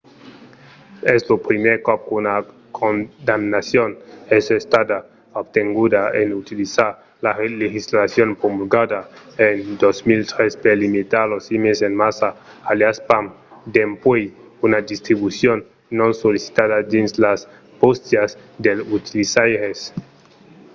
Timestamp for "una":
14.65-14.79